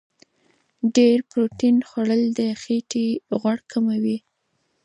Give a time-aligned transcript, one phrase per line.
[0.95, 3.07] ډېر پروتین خوړل د خېټې
[3.39, 4.17] غوړ کموي.